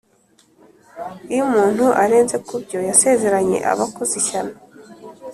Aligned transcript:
iyo 1.31 1.41
umuntu 1.49 1.85
arenze 2.03 2.35
kubyo 2.47 2.79
yasezeranye 2.89 3.57
aba 3.71 3.83
akoze 3.89 4.13
ishyano, 4.21 4.53